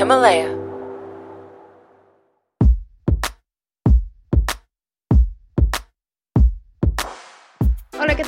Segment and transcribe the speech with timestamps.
[0.00, 0.59] Himalaya.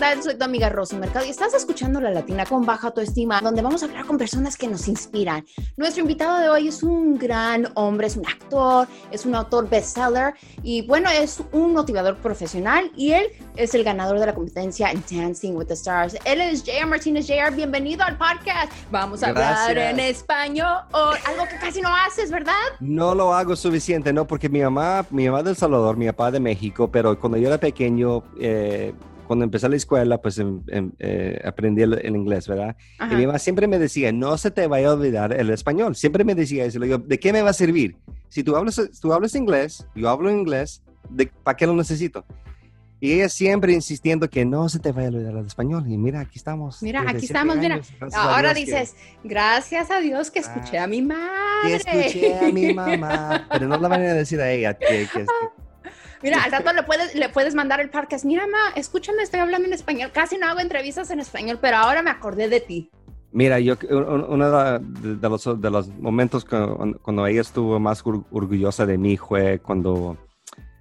[0.03, 0.21] Tal?
[0.21, 3.85] Soy tu amiga Rosy Mercado y estás escuchando La Latina con Baja Autoestima, donde vamos
[3.85, 5.45] a hablar con personas que nos inspiran.
[5.77, 10.35] Nuestro invitado de hoy es un gran hombre, es un actor, es un autor bestseller
[10.65, 15.05] y bueno, es un motivador profesional y él es el ganador de la competencia en
[15.09, 16.17] Dancing with the Stars.
[16.25, 16.87] Él es J.R.
[16.87, 17.29] Martínez.
[17.29, 18.73] J.R., bienvenido al podcast.
[18.91, 19.93] Vamos a hablar Gracias.
[19.93, 22.53] en español algo que casi no haces, ¿verdad?
[22.81, 24.27] No lo hago suficiente, ¿no?
[24.27, 27.59] Porque mi mamá, mi mamá del Salvador, mi papá de México, pero cuando yo era
[27.59, 28.93] pequeño, eh,
[29.33, 32.77] cuando empecé la escuela, pues em- em- eh, aprendí el, el inglés, ¿verdad?
[32.99, 33.13] Ajá.
[33.15, 35.97] Y mi mamá siempre me decía, no se te vaya a olvidar el español.
[35.97, 36.79] Siempre me decía eso.
[36.79, 37.97] Le digo, ¿de qué me va a servir?
[38.29, 42.27] Si tú hablas, tú hablas inglés, yo hablo inglés, ¿de, ¿para qué lo necesito?
[43.01, 45.85] Y ella siempre insistiendo que no se te vaya a olvidar el español.
[45.89, 46.83] Y mira, aquí estamos.
[46.83, 47.77] Mira, aquí estamos, mira.
[47.77, 51.03] años, gracias a Ahora Dios que- dices, gracias a Dios que escuché a mi que
[51.07, 51.75] madre.
[51.77, 55.27] escuché a mi mamá, pero no la van a decir a ella que, que-
[56.23, 58.25] Mira, al rato le puedes, le puedes mandar el podcast.
[58.25, 60.11] Mira, ma, escúchame, estoy hablando en español.
[60.13, 62.91] Casi no hago entrevistas en español, pero ahora me acordé de ti.
[63.33, 68.25] Mira, yo un- uno de, los, de los momentos cu- cuando ella estuvo más or-
[68.31, 70.19] orgullosa de mí fue cuando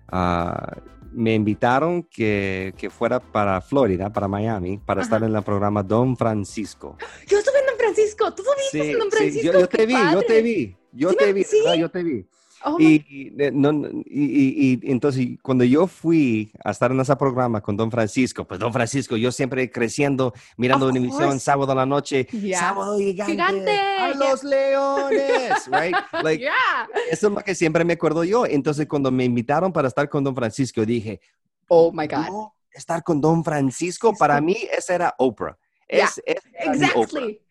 [0.09, 0.78] ah,
[1.14, 5.28] me invitaron que, que fuera para Florida, para Miami, para estar Ajá.
[5.30, 6.97] en el programa Don Francisco.
[7.28, 8.34] Yo estuve en Don Francisco.
[8.34, 9.53] ¿Tú Sí, viste en Don sí, Francisco?
[9.53, 11.58] yo, yo ¡Qué te vi, yo te vi, yo ¿Sí te vi, sí?
[11.64, 11.75] ¿verdad?
[11.75, 12.25] yo te vi.
[12.64, 13.72] Oh, Y, no,
[14.06, 18.45] y- y- y entonces cuando yo fui a estar en ese programa con Don Francisco,
[18.45, 21.40] pues Don Francisco, yo siempre creciendo, mirando Of Univisión course.
[21.40, 22.59] sábado a la noche, Yeah.
[22.59, 24.16] sábado gigante, Gigante, a yeah.
[24.16, 25.95] los leones, right?
[26.23, 26.88] Like, Yeah.
[27.12, 28.45] Eso es lo que siempre me acuerdo yo.
[28.45, 31.20] Entonces cuando me invitaron para estar con Don Francisco, dije,
[31.68, 32.28] Oh my God.
[32.28, 35.58] no, estar con Don Francisco, para mí ese era Oprah.
[35.90, 37.02] Yeah, Es- ese era mi Oprah.
[37.03, 37.42] Exactly.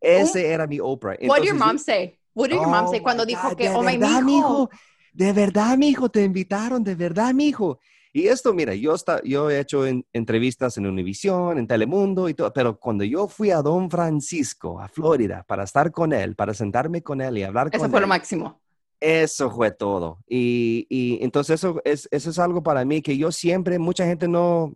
[0.00, 1.16] Ese era mi Oprah.
[1.22, 2.18] What did your Entonces, mom say?
[2.34, 4.70] What did your mom Oh say cuando my dijo que, oh my verdad, mijo?
[5.12, 7.80] de verdad, mijo, te invitaron, de verdad, mijo.
[8.12, 12.34] Y esto, mira, yo, está, yo he hecho en- entrevistas en Univisión, en Telemundo y
[12.34, 16.54] todo, pero cuando yo fui a Don Francisco, a Florida, para estar con él, para
[16.54, 18.60] sentarme con él y hablar Eso con fue él, lo máximo.
[19.00, 20.18] eso fue todo.
[20.28, 24.26] Y, y entonces eso es, eso es algo para mí que yo siempre, mucha gente
[24.28, 24.74] no,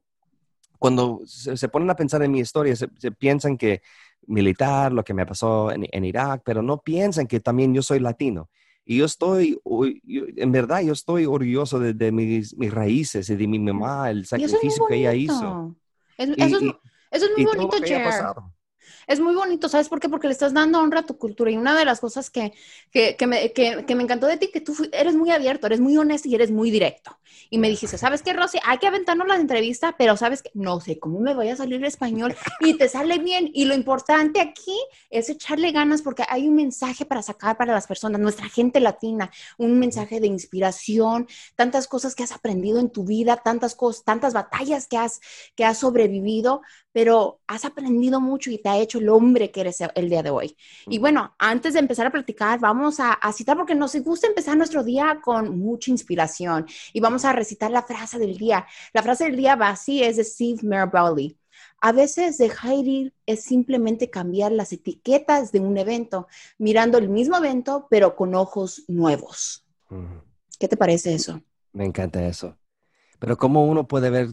[0.78, 3.82] cuando se, se ponen a pensar en mi historia, se, se piensan que
[4.26, 8.00] militar, lo que me pasó en, en Irak, pero no piensan que también yo soy
[8.00, 8.50] latino.
[8.84, 9.58] Y yo estoy,
[10.04, 14.10] yo- en verdad, yo estoy orgulloso de, de mis, mis raíces y de mi mamá,
[14.10, 15.60] el es sacrificio que ella hizo.
[16.16, 17.76] Es- Y- eso, es, y- eso es muy bonito.
[19.06, 20.08] Es muy bonito, ¿sabes por qué?
[20.08, 21.50] Porque le estás dando honra a tu cultura.
[21.50, 22.52] Y una de las cosas que,
[22.90, 25.96] que, que me, que, me encantó de ti, que tú eres muy abierto, eres muy
[25.96, 27.18] honesto y eres muy directo.
[27.50, 28.58] Y me dijiste, ¿sabes qué, Rosy?
[28.64, 30.50] Hay que aventarnos la entrevista, pero ¿sabes qué?
[30.54, 33.50] No sé cómo me vaya a salir el español y te sale bien.
[33.52, 34.78] Y lo importante aquí
[35.10, 39.30] es echarle ganas porque hay un mensaje para sacar para las personas, nuestra gente latina,
[39.58, 41.26] un mensaje de inspiración,
[41.56, 45.20] tantas cosas que has aprendido en tu vida, tantas cosas, tantas batallas que has,
[45.54, 49.78] que has sobrevivido, pero has aprendido mucho y te ha hecho el hombre que eres
[49.94, 50.56] el día de hoy.
[50.86, 54.56] Y bueno, antes de empezar a platicar, vamos a, a citar porque nos gusta empezar
[54.56, 58.66] nuestro día con mucha inspiración y vamos a recitar la frase del día.
[58.92, 61.38] La frase del día va así, es de Steve Maraboli.
[61.80, 66.28] A veces dejar ir es simplemente cambiar las etiquetas de un evento,
[66.58, 69.64] mirando el mismo evento, pero con ojos nuevos.
[70.58, 71.42] ¿Qué te parece eso?
[71.72, 72.56] Me encanta eso.
[73.18, 74.28] Pero ¿cómo uno puede ver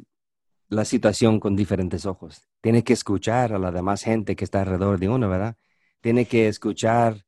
[0.70, 2.48] la situación con diferentes ojos?
[2.62, 5.56] Tiene que escuchar a la demás gente que está alrededor de uno, ¿verdad?
[6.02, 7.26] Tiene que escuchar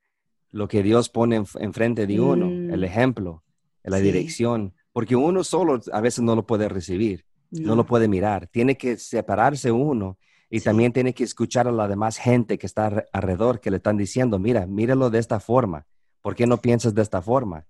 [0.51, 2.73] lo que Dios pone en- enfrente de uno, Mm.
[2.73, 3.43] el ejemplo,
[3.83, 4.03] la Sí.
[4.03, 8.47] dirección, porque uno solo a veces no lo puede recibir, no, lo puede mirar.
[8.47, 10.17] Tiene que separarse uno
[10.49, 10.65] y Sí.
[10.65, 13.97] también tiene que escuchar a la demás gente que está alre- alrededor, que le están
[13.97, 15.85] diciendo, mira, míralo de esta forma.
[16.21, 17.65] ¿Por qué no piensas de esta forma?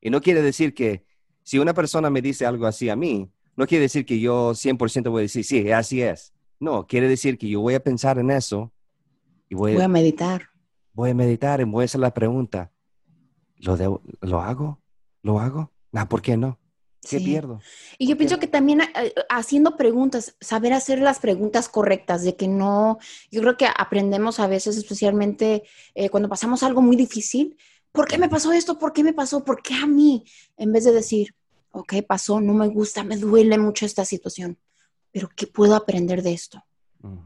[0.00, 1.04] Y no quiere decir que
[1.42, 5.10] si una persona me dice algo así a mí, no quiere decir que yo 100%
[5.10, 6.32] voy a decir, sí, así es.
[6.60, 8.72] No, quiere decir que yo voy a pensar en eso
[9.48, 10.48] y voy, Voy a meditar.
[10.92, 12.72] voy a meditar y voy a hacer la pregunta,
[13.58, 14.80] ¿lo, debo- ¿lo hago?
[15.22, 15.72] ¿Lo hago?
[15.92, 16.58] Ah, ¿por qué no?
[17.08, 17.24] ¿Qué Sí.
[17.24, 17.60] pierdo?
[17.98, 22.22] Y yo ¿Por qué pienso que también eh, haciendo preguntas, saber hacer las preguntas correctas,
[22.22, 22.98] de que no,
[23.30, 25.64] yo creo que aprendemos a veces, especialmente
[25.94, 27.56] eh, cuando pasamos algo muy difícil,
[27.92, 28.78] ¿por qué me pasó esto?
[28.78, 29.44] ¿Por qué me pasó?
[29.44, 30.24] ¿Por qué a mí?
[30.56, 31.34] En vez de decir,
[31.70, 34.58] ok, pasó, no me gusta, me duele mucho esta situación,
[35.10, 36.64] pero ¿qué puedo aprender de esto?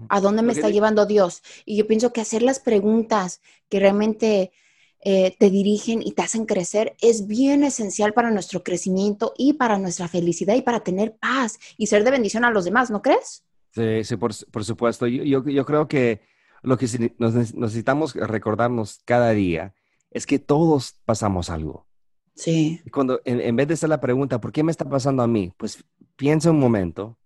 [0.09, 1.41] ¿A dónde me está llevando Dios?
[1.65, 4.51] Y yo pienso que hacer las preguntas que realmente
[5.00, 9.79] eh, te dirigen y te hacen crecer es bien esencial para nuestro crecimiento y para
[9.79, 13.45] nuestra felicidad y para tener paz y ser de bendición a los demás, ¿no crees?
[13.75, 15.06] Sí, sí, por, por supuesto.
[15.06, 16.21] Yo, yo, yo creo que
[16.62, 19.75] lo que nos necesitamos recordarnos cada día
[20.11, 21.87] es que todos pasamos algo.
[22.35, 22.81] Sí.
[22.93, 25.53] Cuando, en, vez de hacer la pregunta, ¿por qué me está pasando a mí?
[25.56, 25.85] Pues
[26.17, 27.19] piensa un momento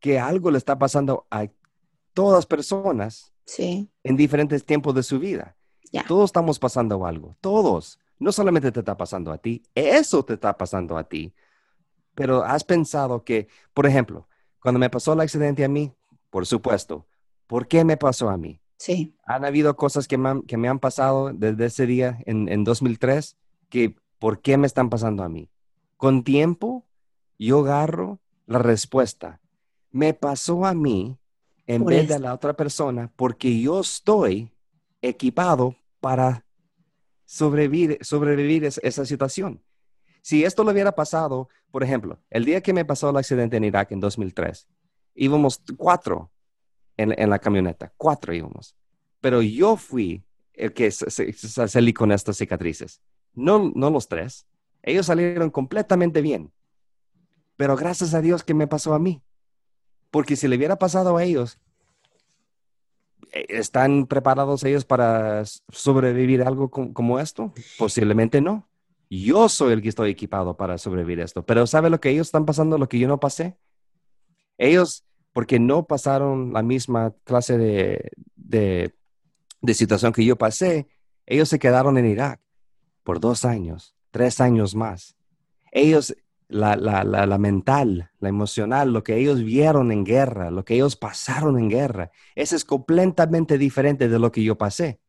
[0.00, 1.48] que algo le está pasando a
[2.14, 3.88] todas personas sí.
[4.04, 5.56] en diferentes tiempos de su vida.
[6.06, 7.98] Todos estamos pasando algo, todos.
[8.18, 11.34] No solamente te está pasando a ti, eso te está pasando a ti.
[12.14, 14.26] Pero has pensado que, por ejemplo,
[14.60, 15.92] cuando me pasó el accidente a mí,
[16.30, 17.06] por supuesto,
[17.46, 18.60] ¿por qué me pasó a mí?
[18.78, 19.14] Sí.
[19.24, 22.64] Han habido cosas que me han, que me han pasado desde ese día en, en
[22.64, 23.36] 2003
[23.68, 25.50] que, ¿por qué me están pasando a mí?
[25.96, 26.86] Con tiempo,
[27.38, 29.40] yo agarro la respuesta.
[29.90, 31.18] Me pasó a mí
[31.66, 34.50] en vez de a la otra persona porque yo estoy
[35.02, 36.44] equipado para
[37.24, 39.62] sobrevivir, esa situación.
[40.22, 43.64] Si esto le hubiera pasado, por ejemplo, el día que me pasó el accidente en
[43.64, 44.68] Irak en 2003,
[45.14, 46.30] íbamos cuatro
[46.96, 48.76] en, la camioneta, cuatro íbamos.
[49.20, 53.02] Pero yo fui el que salí con estas cicatrices,
[53.34, 54.46] no, no los tres.
[54.82, 56.52] Ellos salieron completamente bien.
[57.56, 59.22] Pero gracias a Dios que me pasó a mí.
[60.10, 61.58] Porque si le hubiera pasado a ellos,
[63.48, 67.52] ¿están preparados ellos para sobrevivir algo como esto?
[67.78, 68.68] Posiblemente no.
[69.08, 71.44] Yo soy el que estoy equipado para sobrevivir esto.
[71.44, 73.56] Pero ¿sabe lo que ellos están pasando, lo que yo no pasé?
[74.58, 78.94] Ellos, porque no pasaron la misma clase de, de,
[79.60, 80.88] de situación que yo pasé,
[81.26, 82.40] ellos se quedaron en Irak
[83.02, 85.16] por dos años, tres años más.
[85.70, 86.16] Ellos
[86.48, 90.96] la, la, la, mental, la emocional, lo que ellos vieron en guerra, lo que ellos
[90.96, 95.00] pasaron en guerra, eso es completamente diferente de lo que yo pasé.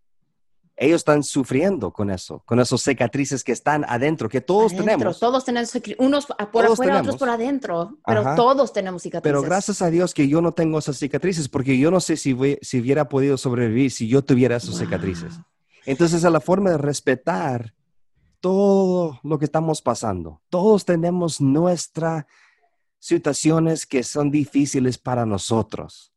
[0.79, 5.19] Ellos están sufriendo con eso, con esos cicatrices que están adentro, que todos tenemos.
[5.19, 9.23] Todos tenemos, unos por afuera, otros por adentro, pero todos tenemos cicatrices.
[9.23, 12.37] Pero gracias a Dios que yo no tengo esas cicatrices, porque yo no sé si,
[12.61, 15.39] si hubiera podido sobrevivir si yo tuviera esas cicatrices.
[15.87, 17.73] Entonces, a la forma de respetar
[18.39, 20.41] todo lo que estamos pasando.
[20.49, 22.25] Todos tenemos nuestras
[22.99, 26.13] situaciones que son difíciles para nosotros.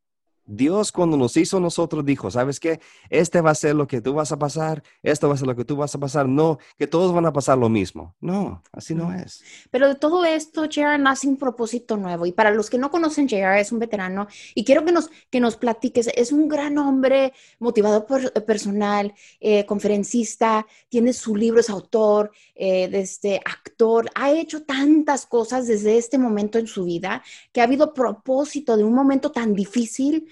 [0.50, 2.81] Dios cuando nos hizo nosotros dijo, ¿sabes qué?
[3.08, 5.55] Este va a ser lo que tú vas a pasar, esto va a ser lo
[5.55, 6.29] que tú vas a pasar.
[6.29, 8.17] No, que todos van a pasar lo mismo.
[8.20, 9.44] No, así no es.
[9.70, 12.26] Pero de todo esto, JR nace un propósito nuevo.
[12.26, 15.38] Y para los que no conocen, JR es un veterano y quiero que nos, que
[15.38, 16.08] nos platiques.
[16.14, 18.06] Es un gran hombre, motivador
[18.44, 25.69] personal, eh, conferencista, tiene su libro, es autor, eh, este, actor, ha hecho tantas cosas
[25.69, 30.26] desde este momento en su vida que ha habido propósito de un momento tan difícil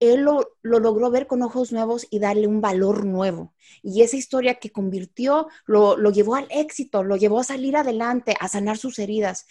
[0.00, 3.54] él lo, logró ver con ojos nuevos y darle un valor nuevo.
[3.82, 8.48] Y esa historia que convirtió, lo, llevó al éxito, lo llevó a salir adelante, a
[8.48, 9.46] sanar sus heridas.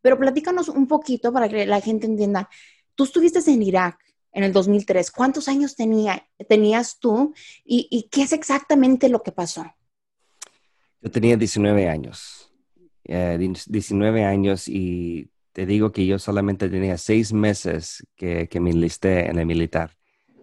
[0.00, 2.48] Pero platícanos un poquito para que la gente entienda.
[2.94, 3.98] Tú estuviste en Irak
[4.32, 5.10] en el 2003.
[5.10, 7.34] ¿Cuántos años tenía, tenías tú
[7.64, 9.64] y, qué es exactamente lo que pasó?
[11.00, 12.52] Yo tenía 19 años.
[13.04, 19.28] 19 eh, años y te digo que yo solamente tenía seis meses que, me enlisté
[19.28, 19.90] en el militar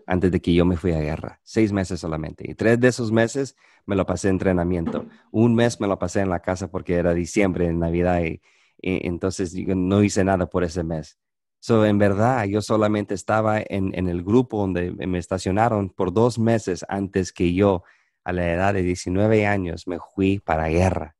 [0.06, 1.40] antes de que yo me fui a guerra.
[1.42, 2.44] Seis meses solamente.
[2.52, 5.06] Y tres de esos meses me lo pasé en entrenamiento.
[5.32, 8.42] Un mes me lo pasé en la casa porque era diciembre, en Navidad, y,
[8.82, 11.18] entonces yo no hice nada por ese mes.
[11.62, 16.38] So, en verdad, yo solamente estaba en, en, el grupo donde me estacionaron por dos
[16.38, 17.84] meses antes que yo,
[18.26, 21.16] a la edad de 19 años, me fui para guerra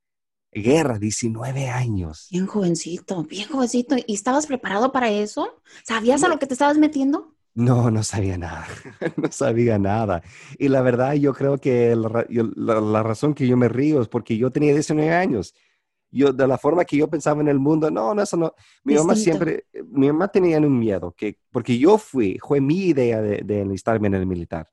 [0.62, 2.28] guerra, 19 años.
[2.32, 3.96] Bien jovencito, bien jovencito.
[4.08, 5.62] ¿Y estabas preparado para eso?
[5.84, 7.36] ¿Sabías a lo que te estabas metiendo?
[7.54, 8.68] No, no sabía nada,
[9.16, 10.22] no sabía nada.
[10.60, 14.52] Y la verdad, yo creo que la, razón que yo me río es porque yo
[14.52, 15.56] tenía 19 años.
[16.12, 18.54] Yo, de la forma que yo pensaba en el mundo, no, no, eso no.
[18.84, 23.22] Mi mamá siempre, mi mamá tenía un miedo, que, porque yo fui, fue mi idea
[23.22, 24.68] de, de enlistarme en el militar.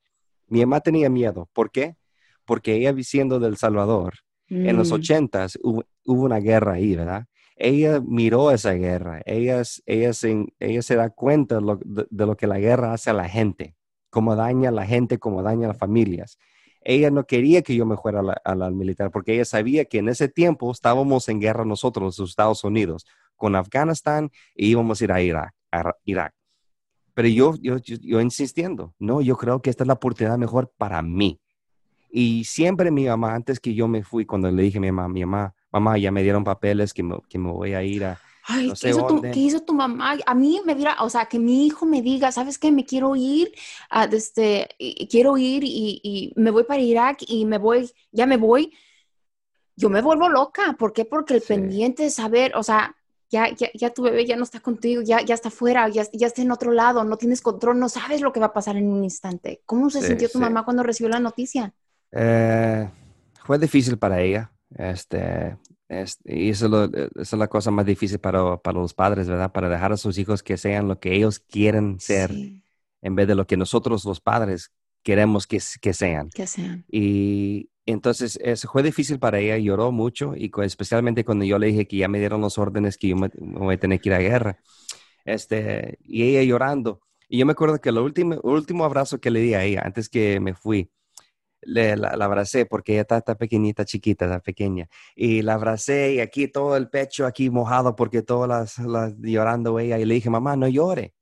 [0.49, 1.49] Mi mamá tenía miedo.
[1.53, 1.97] ¿Por qué?
[2.45, 4.15] Porque ella, siendo del Salvador,
[4.53, 4.95] en los mm.
[4.95, 7.27] ochentas hubo, una guerra ahí, ¿verdad?
[7.57, 12.59] Ella miró esa guerra, ella, ella, se, ella se da cuenta de, lo que la
[12.59, 13.77] guerra hace a la gente,
[14.11, 16.39] cómo daña a la gente, cómo daña a las familias.
[16.83, 20.09] Ella no quería que yo me fuera a la, militar porque ella sabía que en
[20.09, 23.07] ese tiempo estábamos en guerra nosotros, los Estados Unidos,
[23.37, 25.55] con Afganistán y íbamos a ir a Irak.
[25.71, 26.35] A Irak.
[27.15, 31.01] Pero yo, yo, yo insistiendo, no, yo creo que esta es la oportunidad mejor para
[31.03, 31.42] mí.
[32.15, 35.09] Y siempre mi mamá, antes que yo me fui, cuando le dije a mi mamá,
[35.09, 38.21] mi mamá, mamá, ya me dieron papeles que me, que me voy a ir a...
[38.45, 40.19] Ay, ¿qué, hizo tu, ¿qué, hizo tu, mamá?
[40.27, 42.71] A mí me diera, o sea, que mi hijo me diga, ¿sabes qué?
[42.71, 43.53] Me quiero ir,
[43.89, 44.69] a, este,
[45.09, 48.75] quiero ir y, y, me voy para Irak y me voy, ya me voy.
[49.75, 50.77] Yo me vuelvo loca.
[50.79, 51.07] ¿Por qué?
[51.07, 52.95] Porque el pendiente de saber, o sea,
[53.31, 56.27] ya, ya, ya, tu bebé ya no está contigo, ya, ya está fuera, ya, ya
[56.27, 58.93] está en otro lado, no tienes control, no sabes lo que va a pasar en
[58.93, 59.63] un instante.
[59.65, 61.73] ¿Cómo se sintió tu mamá cuando recibió la noticia?
[62.13, 62.89] Eh,
[63.45, 64.53] fue difícil para ella.
[64.77, 65.57] Este,
[66.25, 69.53] y eso es, la cosa más difícil para, para, los padres, ¿verdad?
[69.53, 72.31] Para dejar a sus hijos que sean lo que ellos quieren ser
[73.03, 76.31] en vez de lo que nosotros los padres queremos que, que sean.
[76.31, 76.85] Que sean.
[76.89, 81.87] Y entonces eso fue difícil para ella, lloró mucho y especialmente cuando yo le dije
[81.87, 84.19] que ya me dieron los órdenes que yo me, voy a tener que ir a
[84.19, 84.59] guerra.
[85.25, 87.01] Este, y ella llorando.
[87.29, 90.09] Y yo me acuerdo que el último, último abrazo que le di a ella antes
[90.09, 90.91] que me fui,
[91.63, 94.89] le, la, abracé porque ella está, pequeñita, chiquita, está pequeña.
[95.15, 99.99] Y la abracé y aquí todo el pecho aquí mojado porque todas las, llorando ella.
[99.99, 101.15] Y le dije, mamá, no llore.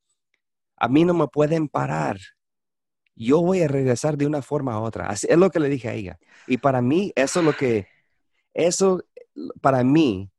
[0.77, 2.17] A mí no me pueden parar.
[3.15, 5.07] Yo voy a regresar de una forma a otra.
[5.07, 6.19] Así es lo que le dije a ella.
[6.47, 7.87] Y para mí, eso es lo que,
[8.53, 9.03] eso,
[9.61, 10.31] para mí,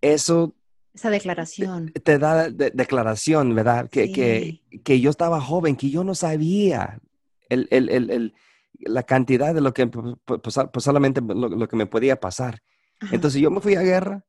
[0.00, 0.54] eso
[0.94, 1.90] esa declaración.
[1.92, 3.88] Te, da declaración, ¿verdad?
[3.88, 7.00] Que, que, que, yo estaba joven, que yo no sabía
[7.48, 8.34] el, el, el,
[8.82, 12.62] la cantidad de lo que, pues, pues, pues solamente lo, que me podía pasar.
[13.10, 14.24] Entonces yo me fui a guerra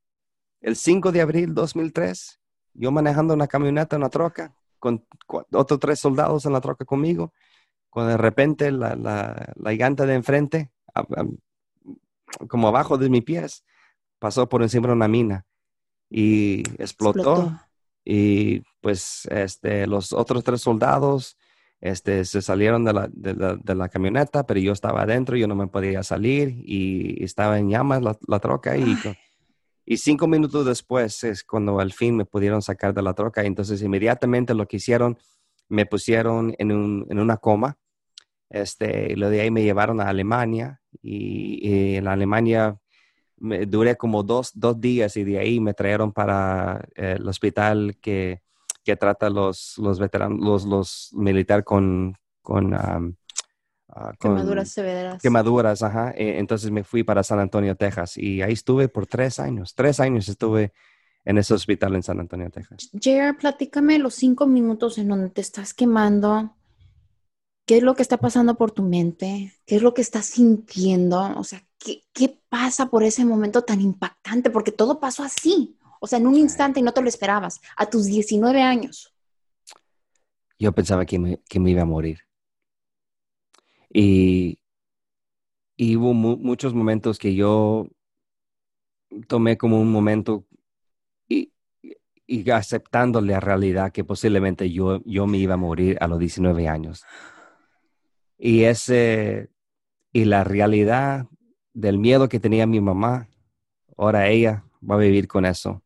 [0.62, 2.40] el 5 de abril 2003,
[2.74, 7.34] yo manejando una camioneta, una troca, con otros tres soldados en la troca conmigo,
[7.90, 10.72] cuando de repente la, la, la llanta de enfrente,
[12.48, 13.64] como abajo de mis pies,
[14.20, 15.46] pasó por encima de una mina
[16.10, 17.60] y explotó.
[18.06, 21.38] Y pues este, los otros tres soldados
[21.84, 25.68] este, se salieron de la, de, la, camioneta, pero yo estaba adentro, yo no me
[25.68, 28.78] podía salir y estaba en llamas la, troca.
[28.78, 28.98] Y,
[29.86, 33.44] y, cinco minutos después es cuando al fin me pudieron sacar de la troca.
[33.44, 35.18] Entonces inmediatamente lo que hicieron,
[35.68, 37.78] me pusieron en, un, en una coma.
[38.50, 42.78] Este, y lo de ahí me llevaron a Alemania y, y en Alemania
[43.36, 47.98] me, duré como dos, dos, días y de ahí me trajeron para eh, el hospital
[48.00, 48.43] que,
[48.84, 53.00] que trata los, los veteranos, los, los militares con, con, ah,
[54.20, 55.22] quemaduras severas.
[55.22, 56.12] Quemaduras, ajá.
[56.16, 59.74] E, entonces me fui para San Antonio, Texas y ahí estuve por tres años.
[59.76, 60.74] Tres años estuve
[61.26, 62.90] en ese hospital en San Antonio, Texas.
[63.00, 66.56] Jair, platícame los cinco minutos en donde te estás quemando.
[67.66, 69.54] ¿Qué es lo que está pasando por tu mente?
[69.66, 71.22] ¿Qué es lo que estás sintiendo?
[71.38, 74.52] O sea, ¿qué, pasa por ese momento tan impactante?
[74.52, 78.08] Porque todo pasó así, o sea, en un instante no te lo esperabas, a tus
[78.08, 79.16] 19 años.
[80.60, 82.20] Yo pensaba que me, que me iba a morir.
[83.90, 84.60] Y,
[85.80, 87.88] hubo muchos momentos que yo
[89.30, 90.46] tomé como un momento
[91.30, 91.54] y,
[92.28, 96.68] y aceptando la realidad que posiblemente yo, yo me iba a morir a los 19
[96.68, 97.06] años.
[98.38, 99.52] Y ese,
[100.12, 101.28] y la realidad
[101.74, 103.30] del miedo que tenía mi mamá,
[103.96, 105.83] ahora ella va a vivir con eso.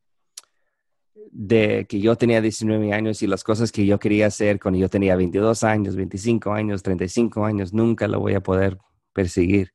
[1.39, 4.89] De que yo tenía 19 años y las cosas que yo quería hacer cuando yo
[4.89, 8.79] tenía 22 años, 25 años, 35 años, nunca lo voy a poder
[9.13, 9.71] perseguir.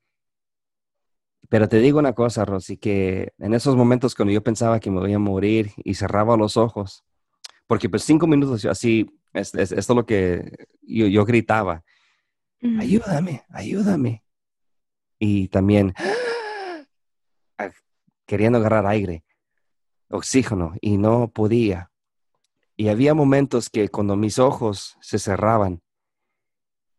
[1.49, 4.99] Pero te digo una cosa, Rosy, que en esos momentos cuando yo pensaba que me
[4.99, 7.05] voy a morir y cerraba los ojos,
[7.69, 11.85] porque pues cinco minutos así, esto es, lo que yo, gritaba,
[12.79, 14.25] ayúdame, ayúdame
[15.19, 15.95] y también
[17.59, 17.71] ah,
[18.27, 19.25] queriendo agarrar aire,
[20.13, 21.91] oxígeno, y no podía.
[22.77, 25.83] Y había momentos que cuando mis ojos se cerraban,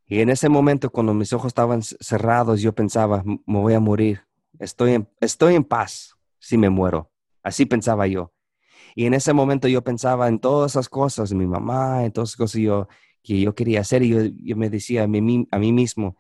[0.06, 4.28] y en ese momento cuando mis ojos estaban cerrados, yo pensaba, me voy a morir,
[4.60, 7.10] estoy en, estoy en paz si me muero.
[7.42, 8.34] Así pensaba yo.
[8.96, 12.38] Y en ese momento yo pensaba en todas esas cosas, mi mamá, en todas esas
[12.38, 12.88] cosas yo,
[13.24, 16.18] que yo quería hacer, y yo, me decía a mí, a mí mismo,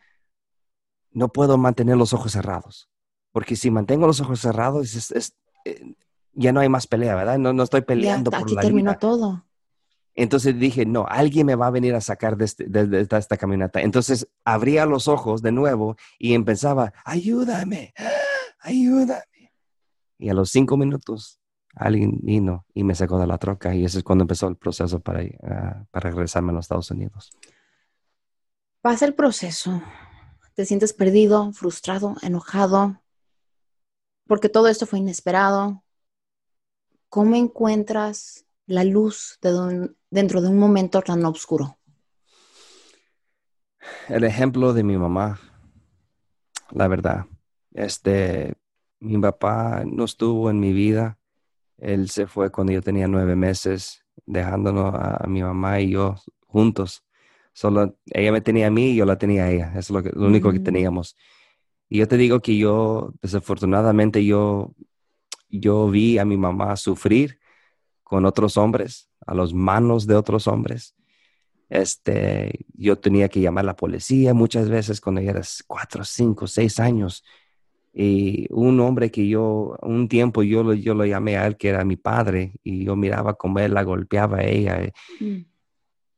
[1.12, 2.90] no puedo mantener los ojos cerrados.
[3.32, 5.12] Porque si mantengo los ojos cerrados,
[5.66, 5.96] eh,
[6.34, 7.38] ya no hay más pelea, ¿verdad?
[7.38, 9.46] No, no estoy peleando por aquí terminó todo.
[10.16, 13.82] Entonces dije, no, alguien me va a venir a sacar de, este, esta camioneta.
[13.82, 17.94] Entonces abría los ojos de nuevo y empezaba, ayúdame,
[18.60, 19.54] ayúdame.
[20.20, 21.40] Y a los cinco minutos
[21.76, 25.00] alguien vino y me sacó de la troca y ese es cuando empezó el proceso
[25.00, 27.32] para, ah, para regresarme a los Estados Unidos.
[28.82, 29.82] Pasa el proceso,
[30.54, 33.02] te sientes perdido, frustrado, enojado,
[34.28, 35.83] porque todo esto fue inesperado.
[37.14, 39.38] ¿Cómo encuentras la luz
[40.10, 41.78] dentro de un momento tan oscuro?
[44.10, 45.40] El ejemplo de mi mamá,
[46.72, 47.28] la verdad.
[47.72, 48.56] Este,
[49.00, 51.20] mi papá no estuvo en mi vida.
[51.78, 56.16] Él se fue cuando yo tenía nueve meses, dejándonos a mi mamá y yo
[56.48, 57.06] juntos.
[57.54, 59.74] Solo ella me tenía a mí y yo la tenía a ella.
[59.78, 60.64] Eso es lo, único que mm.
[60.64, 61.16] teníamos.
[61.90, 64.74] Y yo te digo que yo, desafortunadamente, yo,
[65.60, 67.40] yo vi a mi mamá sufrir
[68.04, 70.96] con otros hombres, a las manos de otros hombres.
[71.70, 76.48] Este, yo tenía que llamar a la policía muchas veces cuando ella era cuatro, cinco,
[76.48, 77.24] seis años.
[77.94, 81.70] Y un hombre que yo, un tiempo yo lo, yo lo llamé a él, que
[81.70, 84.92] era mi padre, y yo miraba cómo él la golpeaba a ella.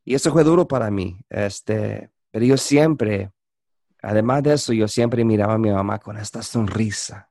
[0.04, 1.18] Y eso fue duro para mí.
[1.28, 3.30] Este, pero yo siempre,
[4.00, 7.28] además de eso, yo siempre miraba a mi mamá con esta sonrisa,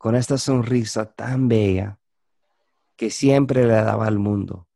[0.00, 1.98] con esta sonrisa tan bella
[2.96, 4.66] que siempre le daba al mundo.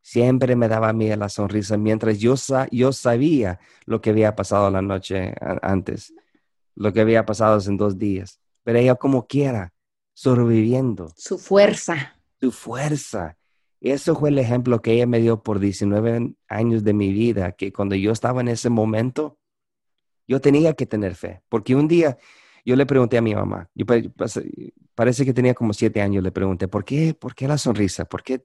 [0.00, 2.34] Siempre me daba a mí la sonrisa mientras yo,
[2.72, 6.12] yo sabía lo que había pasado la noche antes,
[6.74, 8.40] lo que había pasado en dos días.
[8.64, 9.72] Pero ella como quiera,
[10.14, 11.12] sobreviviendo.
[11.16, 12.20] Su fuerza.
[12.40, 13.38] Su fuerza.
[13.80, 17.72] Eso fue el ejemplo que ella me dio por 19 años de mi vida, que
[17.72, 19.38] cuando yo estaba en ese momento,
[20.26, 22.18] yo tenía que tener fe, porque un día
[22.64, 23.84] yo le pregunté a mi mamá, yo,
[24.94, 28.04] parece que tenía como siete años, le pregunté, ¿por qué, por qué la sonrisa?
[28.04, 28.44] ¿Por qué,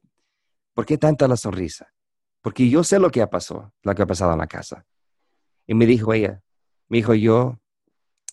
[0.73, 1.93] ¿Por qué tanta la sonrisa?
[2.41, 4.85] Porque yo sé lo que ha pasado, lo que ha pasado en la casa.
[5.65, 6.41] Y me dijo ella,
[6.87, 7.59] me dijo yo,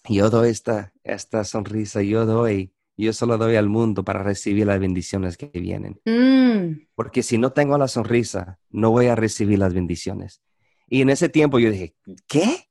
[0.08, 4.78] yo doy esta, esta sonrisa, yo doy yo solo doy al mundo para recibir las
[4.78, 6.00] bendiciones que vienen.
[6.04, 6.86] Mm.
[6.94, 10.42] Porque si no tengo la sonrisa, no voy a recibir las bendiciones.
[10.88, 11.96] Y en ese tiempo yo dije,
[12.28, 12.68] ¿qué?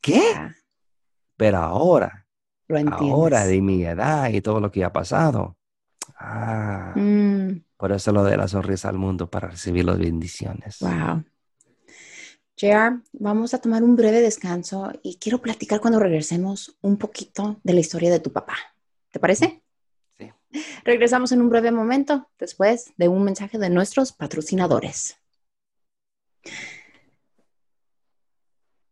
[0.00, 0.22] ¿Qué?
[1.36, 2.27] Pero ahora,
[2.90, 5.56] ahora de mi edad y todo lo que ha pasado,
[6.18, 7.64] ah, mm.
[7.76, 10.78] por eso lo de la sonrisa al mundo para recibir las bendiciones.
[10.80, 11.24] Wow.
[12.60, 17.72] JR, vamos a tomar un breve descanso y quiero platicar cuando regresemos un poquito de
[17.72, 18.56] la historia de tu papá.
[19.12, 19.62] ¿Te parece?
[20.18, 20.32] Sí.
[20.84, 25.16] Regresamos en un breve momento después de un mensaje de nuestros patrocinadores.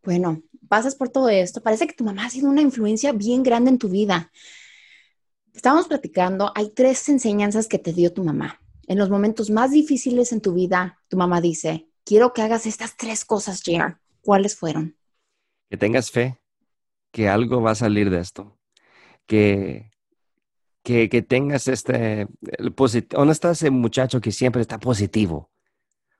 [0.05, 1.63] Bueno, pasas por todo esto.
[1.63, 4.31] Parece que tu mamá ha sido una influencia bien grande en tu vida.
[5.55, 8.61] Estábamos platicando, hay tres enseñanzas que te dio tu mamá.
[8.87, 12.97] En los momentos más difíciles en tu vida, tu mamá dice, quiero que hagas estas
[12.97, 13.99] tres cosas, JR.
[14.21, 14.97] ¿Cuáles fueron?
[15.71, 16.39] Que tengas fe,
[17.11, 18.59] que algo va a salir de esto,
[19.27, 19.91] que
[20.87, 22.29] que, tengas este,
[23.11, 25.51] ¿dónde está ese muchacho que siempre está positivo?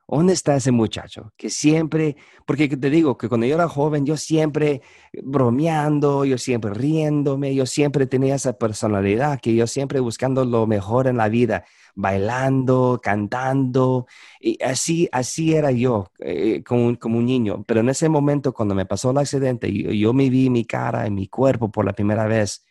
[0.07, 2.15] ¿Dónde está ese muchacho que siempre,
[2.45, 4.81] porque te digo que cuando yo era joven, yo siempre
[5.23, 11.07] bromeando, yo siempre riéndome, yo siempre tenía esa personalidad, que yo siempre buscando lo mejor
[11.07, 11.65] en la vida,
[11.95, 14.07] bailando, cantando,
[14.39, 17.63] y así, así era yo eh, como, como, un niño.
[17.67, 21.05] Pero en ese momento, cuando me pasó el accidente, yo, yo me vi mi cara
[21.05, 22.63] y mi cuerpo por la primera vez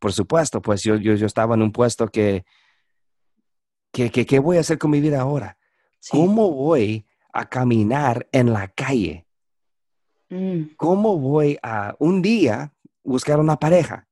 [0.00, 2.44] por supuesto, pues yo, yo, yo estaba en un puesto que,
[3.92, 5.58] que, ¿qué voy a hacer con mi vida ahora?
[6.08, 9.26] ¿Cómo voy a caminar en la calle?
[10.28, 10.74] Mm.
[10.76, 14.08] ¿Cómo voy a un día buscar una pareja?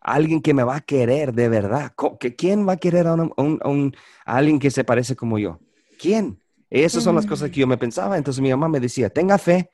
[0.00, 1.92] Alguien que me va a querer de verdad.
[2.36, 5.58] ¿Quién va a querer a, un, alguien que se parece como yo?
[5.98, 6.40] ¿Quién?
[6.70, 7.52] Esas son las cosas mm.
[7.52, 8.16] que yo me pensaba.
[8.16, 9.70] Entonces mi mamá me decía, tenga fe,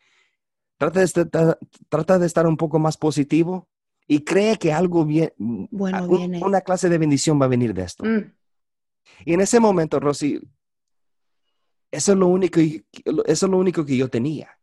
[0.79, 1.57] trata de,
[1.89, 3.69] trata de estar un poco más positivo,
[4.07, 6.43] y cree que algo bien, bueno, viene.
[6.45, 8.05] una clase de bendición va a venir de esto.
[8.05, 8.33] Mm.
[9.25, 10.41] Y en ese momento, Rosy,
[11.93, 14.59] eso es lo único, eso es lo único que yo tenía.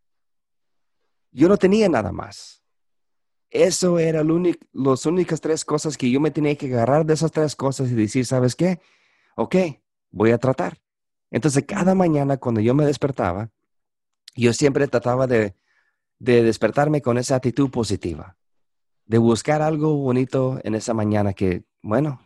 [1.32, 2.62] Yo no tenía nada más.
[3.48, 7.56] Eso era las únicas tres cosas que yo me tenía que agarrar de esas tres
[7.56, 8.78] cosas y decir, ¿sabes qué?
[9.34, 9.56] Ok,
[10.10, 10.78] voy a tratar.
[11.30, 13.50] Entonces, cada mañana cuando yo me despertaba,
[14.36, 15.54] yo siempre trataba de,
[16.18, 18.36] de despertarme con esa actitud positiva
[19.10, 22.22] de buscar algo bonito en esa mañana que, bueno,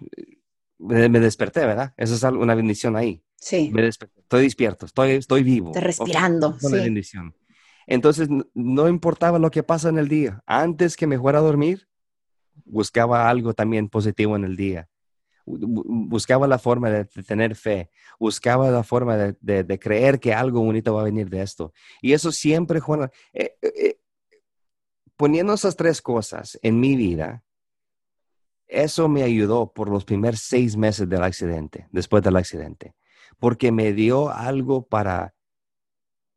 [0.79, 1.95] me, desperté, ¿verdad?
[1.97, 3.24] Eso es una bendición ahí.
[3.37, 3.71] Sí.
[3.73, 5.69] Me estoy despierto, estoy, estoy vivo.
[5.69, 6.57] Estoy respirando.
[6.63, 7.35] Una bendición.
[7.87, 10.43] Entonces, no importaba lo que pasa en el día.
[10.47, 11.87] Antes que me fuera a dormir,
[12.65, 14.89] buscaba algo también positivo en el día.
[15.47, 21.03] Buscaba la forma de, tener fe, buscaba la forma de, creer que algo bonito va
[21.03, 21.75] a venir de esto.
[22.01, 23.99] Y eso siempre, Juan, eh, eh, eh,
[25.17, 27.45] poniendo esas tres cosas en mi vida,
[28.67, 32.95] eso me ayudó por los primeros seis meses del accidente, después del accidente,
[33.45, 35.35] porque me dio algo para,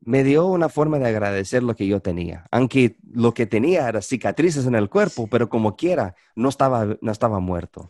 [0.02, 4.02] me dio una forma de agradecer lo que yo tenía, aunque lo que tenía era
[4.02, 7.88] cicatrices en el cuerpo, pero como quiera, no estaba, no estaba muerto.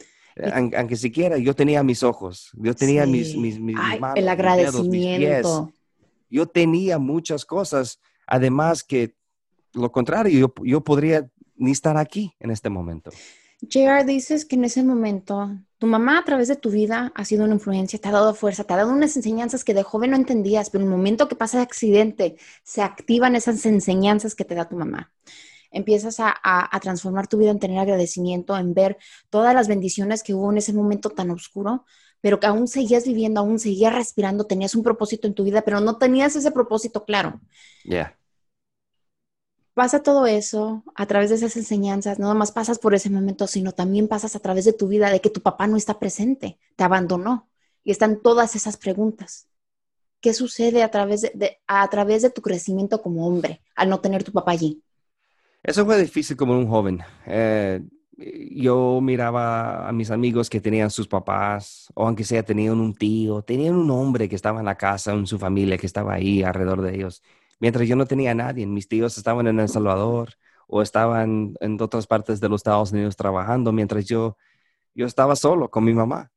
[0.54, 5.72] Aunque siquiera yo tenía mis ojos, yo tenía mis, mis, manos, el agradecimiento.
[6.30, 9.16] Yo tenía muchas cosas, además que
[9.74, 13.10] lo contrario, yo, podría ni estar aquí en este momento.
[13.62, 17.44] JR, dices que en ese momento tu mamá a través de tu vida ha sido
[17.44, 20.18] una influencia, te ha dado fuerza, te ha dado unas enseñanzas que de joven no
[20.18, 24.56] entendías, pero en el momento que pasa el accidente se activan esas enseñanzas que te
[24.56, 25.12] da tu mamá.
[25.72, 28.98] Empiezas a, a, transformar tu vida en tener agradecimiento, en ver
[29.30, 31.86] todas las bendiciones que hubo en ese momento tan oscuro,
[32.22, 35.82] pero que aún seguías viviendo, aún seguías respirando, tenías un propósito en tu vida, pero
[35.82, 37.42] no tenías ese propósito claro.
[37.84, 38.18] Ya
[39.78, 43.74] pasa todo eso a través de esas enseñanzas, no más pasas por ese momento, sino
[43.74, 46.84] también pasas a través de tu vida de que tu papá no está presente, te
[46.84, 47.48] abandonó
[47.84, 49.48] y están todas esas preguntas.
[50.20, 54.24] ¿Qué sucede a través de, a través de tu crecimiento como hombre al no tener
[54.24, 54.82] tu papá allí?
[55.62, 57.00] Eso fue difícil como un joven.
[57.28, 57.80] Eh,
[58.50, 63.44] yo miraba a mis amigos que tenían sus papás, o aunque sea tenían un tío,
[63.44, 66.82] tenían un hombre que estaba en la casa, en su familia, que estaba ahí alrededor
[66.82, 67.22] de ellos
[67.60, 68.66] mientras yo no tenía a nadie.
[68.66, 70.34] Mis tíos estaban en El Salvador
[70.68, 74.38] o estaban en otras partes de los Estados Unidos trabajando, mientras yo,
[74.94, 76.32] yo estaba solo con mi mamá.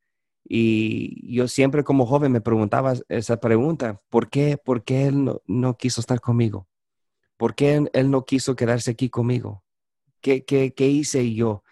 [0.45, 5.77] Y yo siempre como joven me preguntaba esa pregunta, ¿por qué, por qué él no,
[5.77, 6.69] quiso estar conmigo?
[7.37, 9.65] ¿Por qué él no quiso quedarse aquí conmigo?
[10.21, 11.63] ¿Qué, qué, qué hice yo?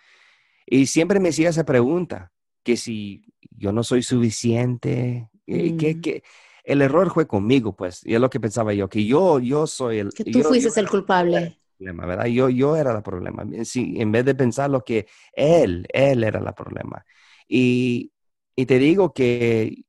[0.67, 2.33] Y siempre me hacía esa pregunta,
[2.63, 6.01] que si yo no soy suficiente, eh, ¿qué, mm.
[6.01, 6.23] qué,
[6.69, 10.01] el error fue conmigo, pues, y es lo que pensaba yo, que yo, yo soy
[10.01, 10.13] el...
[10.13, 11.57] Que tú fuiste el culpable.
[11.79, 12.27] problema, ¿verdad?
[12.27, 13.45] Yo, yo era el problema.
[13.65, 17.05] Sí, en vez de pensar lo que él, él era el problema.
[17.49, 18.13] Y,
[18.55, 19.85] y te digo que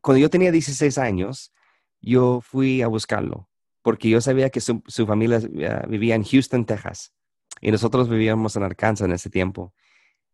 [0.00, 1.52] cuando yo tenía 16 años,
[2.00, 3.48] yo fui a buscarlo,
[3.82, 5.40] porque yo sabía que su, su familia
[5.88, 7.12] vivía en Houston, Texas,
[7.60, 9.74] y nosotros vivíamos en Arkansas en ese tiempo.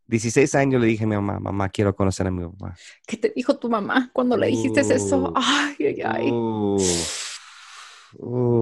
[0.07, 2.75] 16 años le dije a mi mamá, mamá, quiero conocer a mi papá.
[3.07, 5.33] ¿Qué te dijo tu mamá cuando le dijiste eso?
[5.35, 6.31] Ay, ay, ay.
[6.31, 6.79] Uh,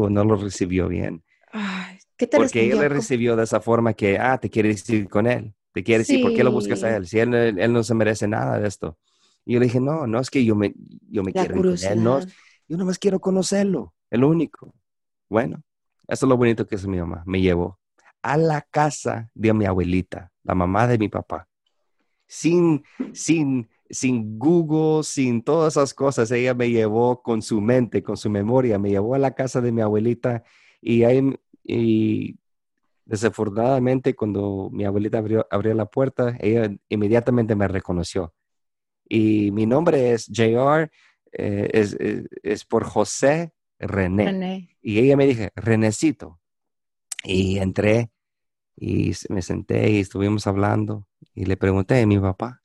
[0.09, 1.25] no lo recibió bien.
[1.53, 5.09] Ay, ¿qué te Porque ella le recibió de esa forma que, ah, te quiere ir
[5.09, 5.55] con él.
[5.73, 7.07] Te quiere decir, ¿por qué lo buscas a él?
[7.07, 8.99] Si él, él, no se merece nada de esto.
[9.45, 10.75] Y yo le dije, no, no es que yo me,
[11.09, 12.03] yo me quiero ir con él.
[12.03, 12.21] No,
[12.69, 14.75] yo nomás quiero conocerlo, el único.
[15.29, 15.63] Bueno,
[16.09, 17.23] eso es lo bonito que es mi mamá.
[17.27, 17.79] Me llevó
[18.23, 21.49] a la casa de mi abuelita, la mamá de mi papá.
[22.27, 28.17] Sin, sin, sin Google, sin todas esas cosas, ella me llevó con su mente, con
[28.17, 30.45] su memoria, me llevó a la casa de mi abuelita
[30.81, 32.39] y, ahí, y
[33.05, 38.33] desafortunadamente cuando mi abuelita abrió, abrió la puerta, ella inmediatamente me reconoció.
[39.09, 40.89] Y mi nombre es JR,
[41.33, 44.27] eh, es, es, por José René.
[44.27, 44.77] René.
[44.81, 46.39] Y ella me dije, Renecito.
[47.25, 48.11] Y entré
[48.81, 52.63] y me senté y estuvimos hablando y le pregunté a mi papá.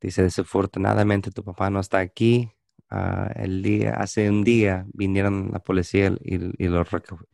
[0.00, 2.52] Dice, desafortunadamente tu papá no está aquí.
[2.88, 6.84] Ah, el día, hace un día vinieron la policía y, lo,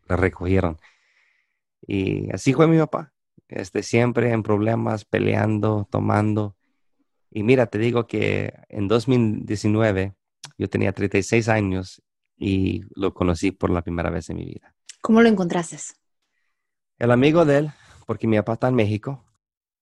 [0.08, 0.78] recogieron.
[1.86, 3.12] Y así fue mi papá.
[3.46, 6.56] Este, siempre en problemas, peleando, tomando.
[7.30, 10.14] Y mira, te digo que en 2019
[10.56, 12.02] yo tenía 36 años
[12.38, 14.74] y lo conocí por la primera vez en mi vida.
[15.02, 15.76] ¿Cómo lo encontraste?
[16.98, 17.70] El amigo de él,
[18.06, 19.22] porque mi papá está en México,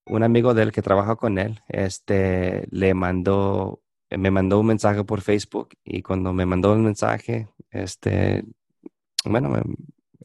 [0.06, 5.04] un amigo de él que trabaja con él, este, le mandó, me mandó un mensaje
[5.04, 8.44] por Facebook y cuando me mandó el mensaje, este,
[9.24, 9.62] bueno, me,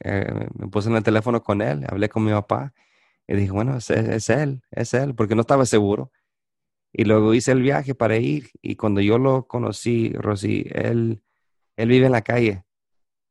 [0.03, 2.73] eh, puse en el teléfono con él, hablé con mi papá
[3.27, 6.11] y dije, bueno, es, él, es él, porque no estaba seguro.
[6.91, 11.21] Y luego hice el viaje para ir y cuando yo lo conocí, Rosy, él,
[11.77, 12.65] él vive en la calle,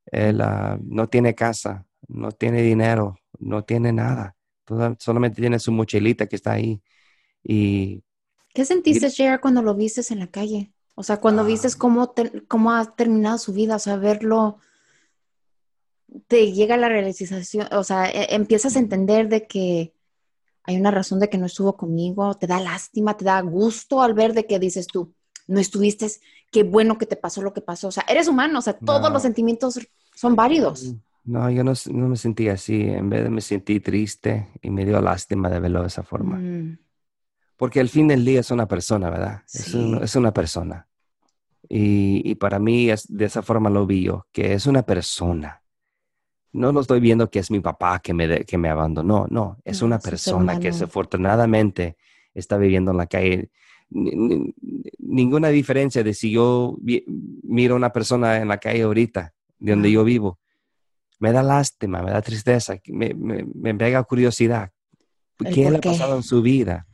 [0.07, 4.37] él uh, no tiene casa, no tiene dinero, no tiene nada.
[4.98, 6.81] solamente tiene su mochilita que está ahí.
[7.42, 8.03] Y,
[8.53, 10.72] ¿Qué sentiste, J.R., cuando lo viste en la calle?
[10.94, 11.77] O sea, cuando viste ah.
[11.79, 12.12] cómo,
[12.48, 14.59] cómo ha terminado su vida, o sea, verlo,
[16.27, 19.94] te llega la realización, o sea, e, empiezas a entender de que
[20.64, 24.14] hay una razón de que no estuvo conmigo, te da lástima, te da gusto al
[24.14, 25.14] ver de que dices tú,
[25.46, 26.09] no estuviste,
[26.51, 27.88] qué bueno que te pasó lo que pasó.
[27.88, 29.79] O sea, eres humano, o sea, todos los sentimientos
[30.14, 30.94] son válidos.
[31.29, 31.75] No, yo no,
[32.09, 32.88] me sentí así.
[32.88, 36.38] En vez de me sentí triste y me dio lástima de verlo de esa forma.
[36.38, 36.79] Mm.
[37.59, 39.43] Porque al fin del día es una persona, ¿verdad?
[39.53, 40.88] Es, una persona.
[41.69, 45.62] Y, para mí es, de esa forma lo vi yo, que es una persona.
[46.53, 49.83] No lo estoy viendo que es mi papá que me, que me abandonó, no, es
[49.83, 51.99] una persona que desafortunadamente
[52.33, 53.51] está viviendo en la calle.
[53.91, 56.79] ninguna diferencia de si yo
[57.43, 60.38] miro a una persona en la calle ahorita, de donde yo vivo,
[61.18, 64.70] me da lástima, me da tristeza, me, me, me pega curiosidad.
[65.38, 66.87] ¿Qué le ha pasado en su vida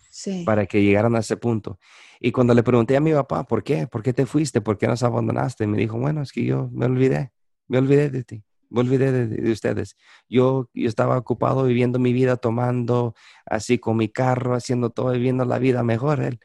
[0.44, 1.78] para que llegaran a ese punto?
[2.20, 3.87] Y cuando le pregunté a mi papá, ¿por qué?
[3.87, 4.60] ¿Por qué te fuiste?
[4.60, 5.66] ¿Por qué nos abandonaste?
[5.66, 7.32] Me dijo, bueno, es que yo me olvidé,
[7.68, 9.96] me olvidé de ti, me olvidé de, ustedes.
[10.28, 13.14] Yo, yo estaba ocupado viviendo mi vida, tomando
[13.46, 16.20] así con mi carro, haciendo todo, viviendo la vida mejor.
[16.22, 16.38] Él.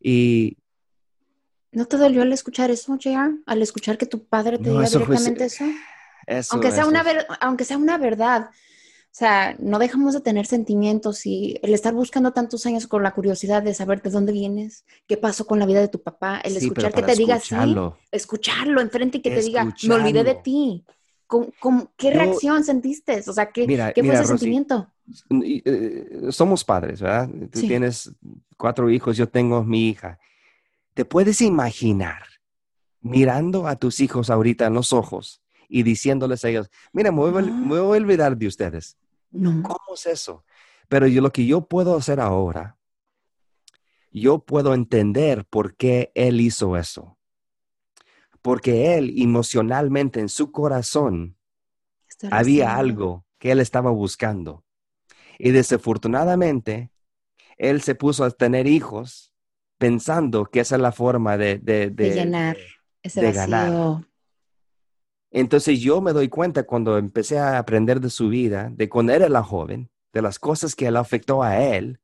[0.00, 0.58] Y,
[1.70, 3.38] ¿No te dolió al escuchar eso, JR?
[3.46, 5.64] Al escuchar que tu padre te diga directamente eso?
[6.50, 7.04] Aunque, sea una
[7.40, 8.50] aunque sea una verdad.
[9.12, 13.10] O sea, no dejamos de tener sentimientos y el estar buscando tantos años con la
[13.12, 16.56] curiosidad de saber de dónde vienes, qué pasó con la vida de tu papá, el
[16.56, 17.54] escuchar que te diga así,
[18.10, 20.86] escucharlo enfrente y que te diga, me olvidé de ti.
[21.98, 23.22] qué reacción sentiste?
[23.26, 24.90] O sea, ¿qué, ¿qué fue ese sentimiento?
[25.42, 27.28] Eh, somos padres, ¿verdad?
[27.52, 28.10] Tú tienes
[28.56, 30.18] cuatro hijos, yo tengo mi hija.
[30.94, 32.22] ¿Te puedes imaginar
[33.02, 35.41] mirando a tus hijos ahorita en los ojos
[35.74, 38.98] y diciéndoles a ellos, mira, me voy, a olvidar de ustedes?
[39.32, 40.44] ¿Cómo es eso?
[40.86, 42.76] Pero yo lo que yo puedo hacer ahora,
[44.10, 47.16] yo puedo entender por qué él hizo eso.
[48.42, 51.38] Porque él emocionalmente en su corazón
[52.30, 54.66] había algo que él estaba buscando.
[55.38, 56.90] Y desafortunadamente,
[57.56, 59.32] él se puso a tener hijos
[59.78, 62.58] pensando que esa es la forma de, de, llenar
[63.02, 64.11] ese de ganar.
[65.32, 69.28] Entonces yo me doy cuenta cuando empecé a aprender de su vida, de cuando era
[69.30, 72.00] la joven, de las cosas que le afectó a él,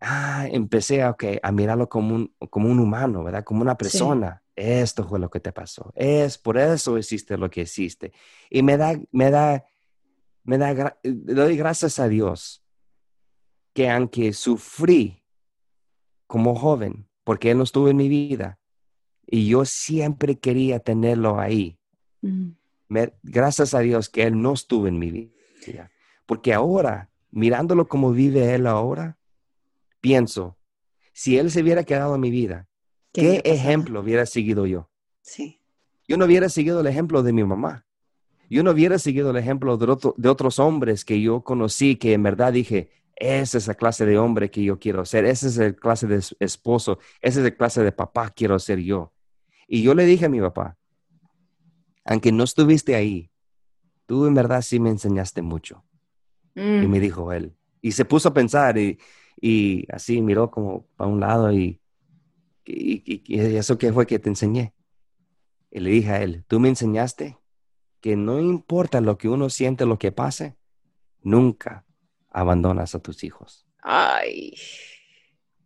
[0.00, 3.44] ah, empecé a, a mirarlo como un, como un humano, ¿verdad?
[3.44, 4.42] Como una persona.
[4.56, 5.92] Esto fue lo que te pasó.
[5.94, 8.12] Es por eso hiciste lo que hiciste.
[8.50, 9.64] Y me da, me da,
[10.42, 12.64] me da, doy gracias a Dios
[13.72, 15.24] que aunque sufrí
[16.26, 18.58] como joven, porque Él no estuvo en mi vida,
[19.26, 21.79] y yo siempre quería tenerlo ahí.
[23.22, 25.90] Gracias a Dios que Él no estuvo en mi vida.
[26.26, 29.18] Porque ahora, mirándolo como vive Él ahora,
[30.00, 30.58] pienso,
[31.12, 32.68] si Él se hubiera quedado en mi vida,
[33.12, 34.90] ¿qué, ejemplo hubiera seguido yo?
[35.22, 35.60] Sí.
[36.06, 37.86] Yo no hubiera seguido el ejemplo de mi mamá.
[38.48, 42.22] Yo no hubiera seguido el ejemplo de, de otros hombres que yo conocí que en
[42.24, 45.72] verdad dije, esa es la clase de hombre que yo quiero ser, esa es la
[45.72, 49.12] clase de esposo, esa es la clase de papá que quiero ser yo.
[49.68, 50.78] Y yo le dije a mi papá,
[52.10, 53.30] aunque no estuviste ahí,
[54.04, 55.84] tú en verdad sí me enseñaste mucho.
[56.56, 56.90] Y mm.
[56.90, 57.54] me dijo él.
[57.80, 58.98] Y se puso a pensar y,
[59.40, 61.80] y así miró como para un lado y,
[62.64, 64.74] y, y, eso qué fue que te enseñé.
[65.70, 67.38] Y le dije a él, tú me enseñaste
[68.00, 70.56] que no importa lo que uno siente, lo que pase,
[71.22, 71.86] nunca
[72.28, 73.68] abandonas a tus hijos.
[73.82, 74.54] Ay.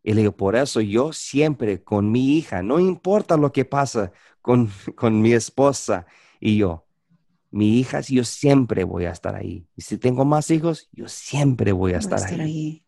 [0.02, 4.12] Y le digo, por eso yo siempre con mi hija, no importa lo que pasa
[4.42, 6.06] con, con mi esposa
[6.44, 6.86] y yo,
[7.50, 9.66] mi hija, yo siempre voy a estar ahí.
[9.74, 12.84] Y si tengo más hijos, yo siempre voy a estar, ahí.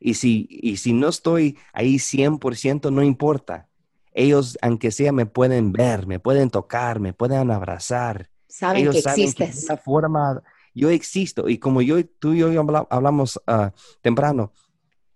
[0.00, 3.68] Y si, y si no estoy ahí 100%, no importa.
[4.12, 8.28] Ellos, aunque sea, me pueden ver, me pueden tocar, me pueden abrazar.
[8.48, 9.68] Saben Ellos que saben existes.
[9.68, 10.42] Que forma,
[10.74, 11.48] yo existo.
[11.48, 12.48] Y como yo, tú y yo
[12.90, 14.52] hablamos uh, temprano,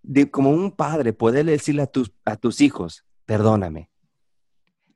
[0.00, 3.90] de como un padre poder decirle a tus, a tus hijos, perdóname,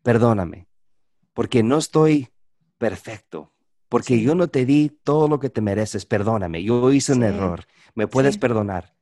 [0.04, 0.68] perdóname,
[1.34, 2.28] porque no estoy
[2.78, 3.52] perfecto,
[3.88, 7.66] porque yo no te di todo lo que te mereces, perdóname, yo hice un error,
[7.94, 8.94] me puedes perdonar.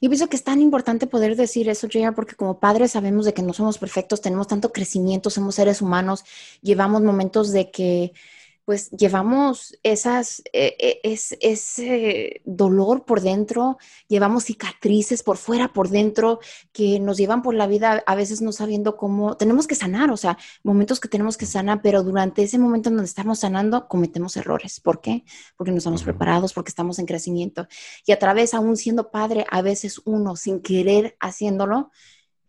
[0.00, 3.34] Yo pienso que es tan importante poder decir eso, Jaya, porque como padres sabemos de
[3.34, 6.24] que no somos perfectos, tenemos tanto crecimiento, somos seres humanos,
[6.60, 8.12] llevamos momentos de que
[8.64, 15.88] pues llevamos esas, e, e, es, ese dolor por dentro, llevamos cicatrices por fuera, por
[15.88, 16.40] dentro,
[16.72, 20.16] que nos llevan por la vida a veces no sabiendo cómo, tenemos que sanar, o
[20.16, 24.36] sea, momentos que tenemos que sanar, pero durante ese momento en donde estamos sanando cometemos
[24.36, 24.80] errores.
[24.80, 25.24] ¿Por qué?
[25.56, 27.66] Porque no estamos preparados, porque estamos en crecimiento.
[28.06, 31.90] Y a través, aún siendo padre, a veces uno, sin querer haciéndolo,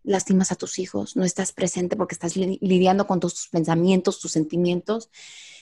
[0.03, 5.09] lastimas a tus hijos, no estás presente porque estás lidiando con tus pensamientos, tus sentimientos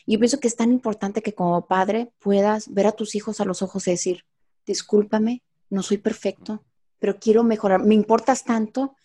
[0.07, 3.45] yo pienso que es tan importante que como padre puedas ver a tus hijos a
[3.45, 4.25] los ojos y decir,
[4.65, 6.63] discúlpame, no soy perfecto,
[6.99, 8.95] pero quiero mejorar, me importas tanto,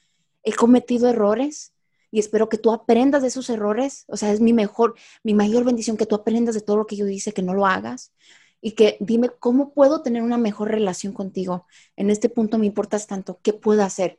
[0.42, 1.72] he cometido errores
[2.10, 5.64] y espero que tú aprendas de esos errores, o sea, es mi mejor, mi mayor
[5.64, 8.12] bendición que tú aprendas de todo lo que yo hice, que no lo hagas
[8.60, 11.66] y que dime cómo puedo tener una mejor relación contigo.
[11.94, 14.18] En este punto me importas tanto, ¿qué puedo hacer?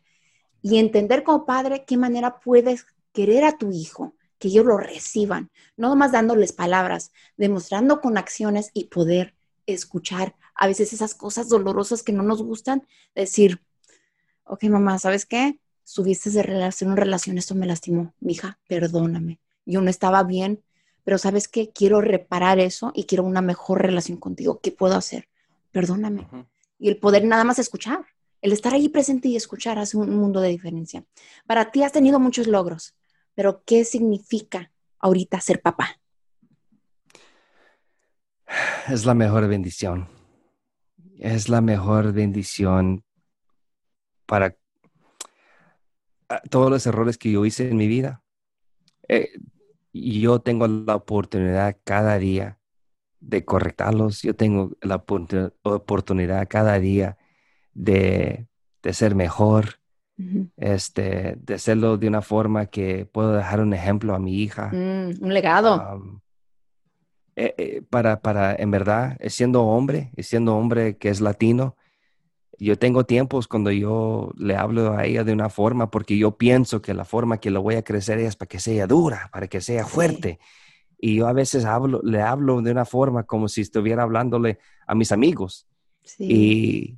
[0.62, 5.50] Y entender como padre qué manera puedes querer a tu hijo, que ellos lo reciban,
[5.76, 9.34] no más dándoles palabras, demostrando con acciones y poder
[9.66, 13.62] escuchar a veces esas cosas dolorosas que no nos gustan, decir,
[14.44, 15.60] ok mamá, ¿sabes qué?
[15.84, 20.64] Subiste de relación en relación, esto me lastimó, mija, perdóname, yo no estaba bien,
[21.04, 21.72] pero ¿sabes qué?
[21.72, 25.30] Quiero reparar eso y quiero una mejor relación contigo, ¿qué puedo hacer?
[25.72, 26.28] Perdóname.
[26.80, 28.06] Y el poder nada más escuchar,
[28.42, 31.04] el estar ahí presente y escuchar hace un mundo de diferencia.
[31.46, 32.96] Para ti has tenido muchos logros,
[33.34, 36.00] pero ¿qué significa ahorita ser papá?
[38.88, 40.08] Es la mejor bendición.
[41.20, 43.04] Es la mejor bendición
[44.26, 44.56] para
[46.30, 48.24] ah, todos los errores que yo hice en mi vida.
[49.08, 49.32] Eh,
[49.94, 52.60] yo tengo la oportunidad cada día
[53.20, 54.22] de correctarlos.
[54.22, 55.04] Yo tengo la
[55.64, 57.17] oportunidad cada día
[57.78, 58.48] de,
[58.82, 59.80] de ser mejor,
[60.58, 64.72] este, de hacerlo de una forma que puedo dejar un ejemplo a mi hija.
[64.74, 66.22] Mm, un legado.
[67.36, 71.76] eh, eh, para, para, en verdad, siendo hombre, siendo hombre que es latino,
[72.58, 76.82] yo tengo tiempos cuando yo le hablo a ella de una forma porque yo pienso
[76.82, 79.62] que la forma que lo voy a crecer es para que sea dura, para que
[79.62, 80.40] sea fuerte.
[80.98, 84.96] Y yo a veces hablo, le hablo de una forma como si estuviera hablándole a
[84.96, 85.68] mis amigos.
[86.18, 86.98] Y,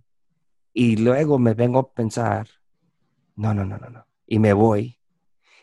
[0.73, 2.47] y luego me vengo a pensar,
[3.35, 4.05] no, no, no, no, no.
[4.27, 4.99] Y me voy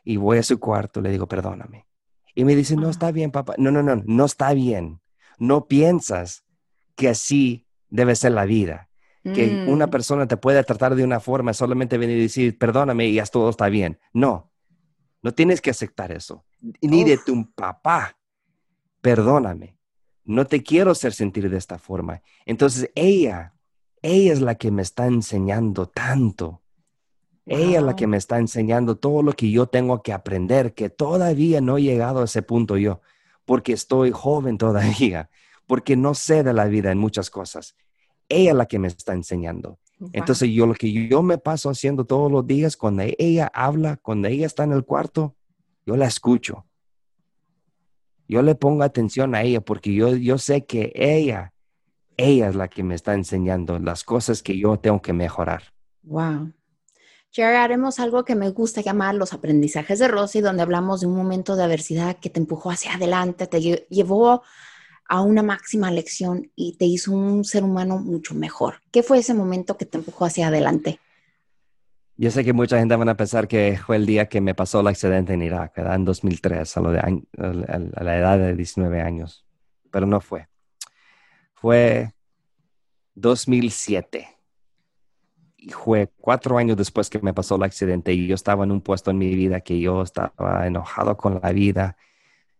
[0.04, 1.86] y voy a su cuarto, le digo, perdóname.
[2.34, 3.54] Y me dice, no está bien, papá.
[3.58, 5.00] No, no, no, no está bien.
[5.38, 6.44] No piensas
[6.94, 8.88] que así debe ser la vida.
[9.24, 9.90] Que una mm.
[9.90, 13.50] persona te puede tratar de una forma, solamente venir y decir, perdóname y ya todo
[13.50, 13.98] está bien.
[14.12, 14.52] No,
[15.20, 16.44] no tienes que aceptar eso.
[16.80, 18.16] Ni de tu papá.
[19.00, 19.76] Perdóname.
[20.22, 22.22] No te quiero hacer sentir de esta forma.
[22.44, 23.55] Entonces ella,
[24.02, 26.62] ella es la que me está enseñando tanto
[27.46, 30.90] ella es la que me está enseñando todo lo que yo tengo que aprender, que
[30.90, 33.00] todavía no he llegado a ese punto yo,
[33.44, 35.30] porque estoy joven todavía,
[35.68, 37.76] porque no sé de la vida en muchas cosas.
[38.28, 39.78] Ella es la que me está enseñando.
[40.12, 44.26] Entonces yo lo que yo me paso haciendo todos los días, cuando ella habla, cuando
[44.26, 45.36] ella está en el cuarto,
[45.86, 46.66] yo la escucho.
[48.28, 51.54] Yo le pongo atención a ella porque yo, yo sé que ella,
[52.16, 55.62] ella es la que me está enseñando las cosas que yo tengo que mejorar.
[56.02, 56.52] Wow.
[57.32, 61.16] Ya haremos algo que me gusta llamar los aprendizajes de Rosy, donde hablamos de un
[61.16, 64.42] momento de adversidad que te empujó hacia adelante, te llevó
[65.08, 68.76] a una máxima lección y te hizo un ser humano mucho mejor.
[68.90, 70.98] ¿Qué fue ese momento que te empujó hacia adelante?
[72.16, 74.80] Yo sé que mucha gente van a pensar que fue el día que me pasó
[74.80, 79.44] el accidente en Irak, en 2003, a, a la edad de 19 años,
[79.90, 80.48] pero no fue.
[81.56, 82.14] Fue
[83.14, 84.36] 2007
[85.72, 89.10] fue cuatro años después que me pasó el accidente y yo estaba en un puesto
[89.10, 91.96] en mi vida que yo estaba enojado con la vida,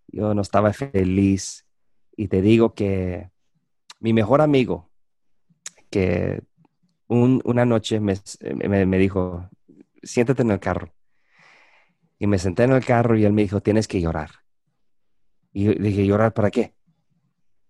[0.09, 1.67] yo no estaba feliz
[2.17, 3.31] y te digo que
[4.01, 4.91] mi mejor amigo,
[5.91, 6.43] que
[7.09, 8.17] una noche me,
[8.87, 9.49] me, dijo,
[10.03, 10.93] siéntate en el carro.
[12.19, 14.31] Y me senté en el carro y él me dijo, tienes que llorar.
[15.53, 16.75] Y yo dije, ¿llorar para qué?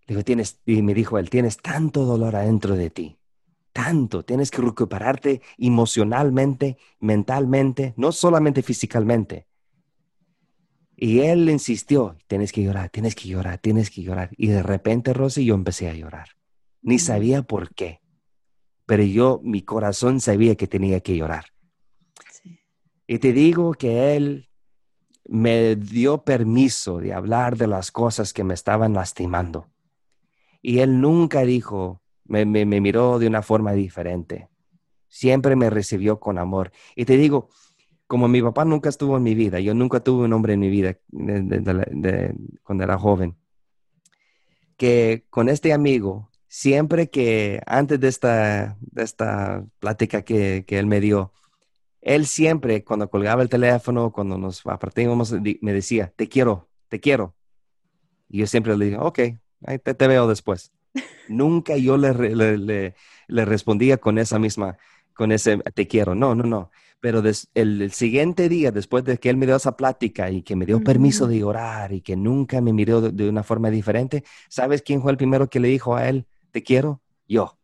[0.07, 3.19] Dijo, tienes, y me dijo él, tienes tanto dolor adentro de ti
[3.77, 9.47] tanto, tienes que recuperarte emocionalmente, mentalmente, no solamente físicamente.
[10.97, 14.31] Y él insistió, tienes que llorar, tienes que llorar, tienes que llorar.
[14.39, 16.31] Y de repente, Rosy, yo empecé a llorar.
[16.81, 18.01] Ni sabía por qué,
[18.87, 21.45] pero yo, mi corazón sabía que tenía que llorar.
[23.07, 24.49] Y te digo que él
[25.27, 29.69] me dio permiso de hablar de las cosas que me estaban lastimando.
[30.69, 34.49] Y él nunca dijo, me, miró de una forma diferente.
[35.07, 36.73] Siempre me recibió con amor.
[36.97, 37.51] Y te digo,
[38.09, 40.69] como mi papá nunca estuvo en mi vida, yo nunca tuve un hombre en mi
[40.69, 40.99] vida
[42.65, 43.37] cuando era joven,
[44.77, 51.33] que con este amigo, siempre que antes de esta, de plática que, él me dio,
[52.01, 57.37] él siempre, cuando colgaba el teléfono, cuando nos apartábamos, me decía, te quiero, te quiero.
[58.29, 59.21] Y yo siempre le dije, ok,
[59.65, 60.73] ahí te veo después.
[61.29, 62.15] Nunca yo le,
[63.29, 64.79] le, respondía con esa misma,
[65.15, 66.15] con ese te quiero.
[66.15, 66.71] No, no, no.
[67.01, 67.23] Pero
[67.55, 70.83] el, siguiente día, después de que él me dio esa plática y que me dio
[70.83, 75.13] permiso de orar y que nunca me miró de, una forma diferente, ¿sabes quién fue
[75.13, 77.03] el primero que le dijo a él, te quiero?
[77.29, 77.59] Yo.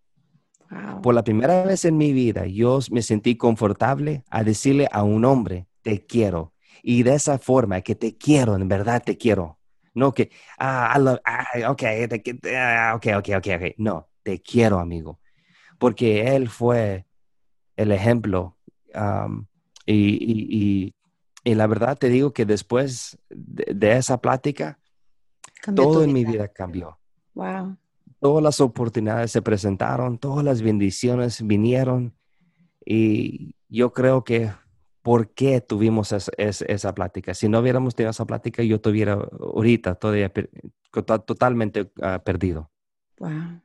[1.03, 5.25] Por la primera vez en mi vida, yo me sentí confortable a decirle a un
[5.25, 6.53] hombre, te quiero.
[6.83, 9.59] Y de esa forma, que te quiero, en verdad te quiero.
[9.95, 12.09] No que, ah, I love, ah, okay,
[12.55, 13.75] ah, ok, ok, ok, ok.
[13.77, 15.21] No, te quiero, amigo.
[15.79, 17.07] Porque él fue
[17.77, 18.57] el ejemplo.
[19.87, 20.95] y,
[21.45, 24.79] la verdad te digo que después de, esa plática,
[25.75, 26.99] todo en mi vida cambió.
[27.35, 27.77] Wow.
[28.21, 32.15] Todas las oportunidades se presentaron, todas las bendiciones vinieron.
[32.85, 34.53] Y yo creo que
[35.03, 37.35] por qué tuvimos esa plática.
[37.35, 40.33] Si no hubiéramos tenido esa plática, yo tuviera ahorita todavía
[41.27, 42.71] totalmente ah, perdido.
[43.19, 43.61] Wow.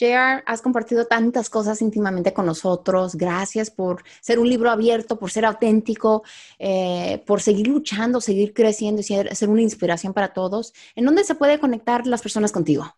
[0.00, 3.16] JR, has compartido tantas cosas íntimamente con nosotros.
[3.16, 6.22] Gracias por ser un libro abierto, por ser auténtico,
[6.58, 10.72] eh, por seguir luchando, seguir creciendo y ser, ser, una inspiración para todos.
[10.94, 12.96] ¿En dónde se puede conectar las personas contigo?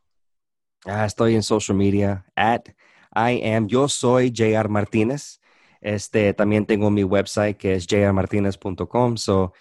[0.85, 2.69] Ah, estoy en social media, at
[3.15, 5.42] I am, yo soy JR Martínez.
[5.83, 9.17] Este, también tengo mi website que es jrmartinez.com.
[9.17, 9.53] So,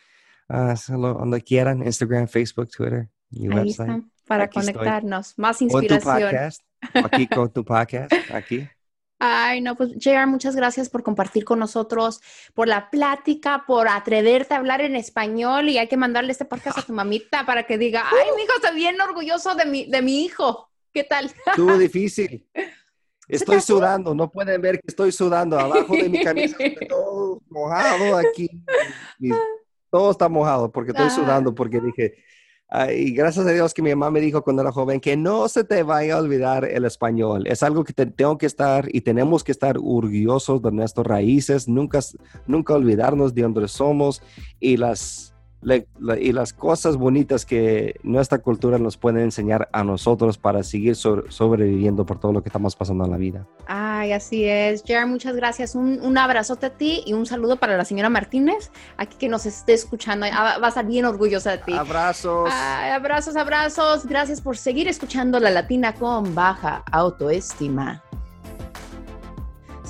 [0.49, 4.03] uh, donde quieran, Instagram, Facebook, Twitter, mi Ahí website.
[4.27, 6.01] para conectarnos, más inspiración.
[6.01, 6.61] Con tu podcast,
[6.93, 8.67] aquí con tu podcast, aquí.
[9.23, 12.21] Ay, no, pues JR, muchas gracias por compartir con nosotros,
[12.55, 16.79] por la plática, por atreverte a hablar en español y hay que mandarle este podcast
[16.79, 20.01] a tu mamita para que diga, ay, mi hijo, estoy bien orgulloso de mi, de
[20.01, 20.71] mi hijo.
[20.91, 21.31] ¿Qué tal?
[21.45, 22.47] Estuvo difícil.
[23.31, 26.57] Estoy sudando, no pueden ver que estoy sudando abajo de mi camisa,
[26.89, 28.49] todo mojado aquí.
[29.89, 32.15] todo está mojado porque estoy sudando, porque dije,
[32.93, 35.63] y gracias a Dios que mi mamá me dijo cuando era joven que no se
[35.63, 37.47] te vaya a olvidar el español.
[37.47, 41.99] Es algo que tengo que estar y tenemos que estar orgullosos de nuestras raíces, nunca,
[42.47, 44.21] nunca olvidarnos de dónde somos
[44.59, 45.33] y las
[45.63, 52.05] y las cosas bonitas que nuestra cultura nos puede enseñar a nosotros para seguir sobreviviendo
[52.05, 53.47] por todo lo que estamos pasando en la vida.
[53.67, 54.83] Ay, así es.
[54.85, 55.75] Jared, muchas gracias.
[55.75, 59.45] Un, un, abrazote a ti y un saludo para la señora Martínez, aquí que nos
[59.45, 60.25] esté escuchando.
[60.31, 61.73] Ah, va a estar bien orgullosa de ti.
[61.73, 62.49] Abrazos.
[62.51, 64.05] abrazos, abrazos.
[64.05, 68.03] Gracias por seguir escuchando La Latina con baja autoestima.